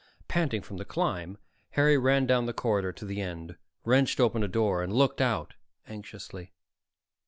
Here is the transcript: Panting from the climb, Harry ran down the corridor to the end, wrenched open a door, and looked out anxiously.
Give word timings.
Panting 0.27 0.63
from 0.63 0.77
the 0.77 0.83
climb, 0.83 1.37
Harry 1.73 1.95
ran 1.95 2.25
down 2.25 2.47
the 2.47 2.53
corridor 2.55 2.91
to 2.91 3.05
the 3.05 3.21
end, 3.21 3.55
wrenched 3.85 4.19
open 4.19 4.41
a 4.41 4.47
door, 4.47 4.81
and 4.81 4.91
looked 4.91 5.21
out 5.21 5.53
anxiously. 5.87 6.51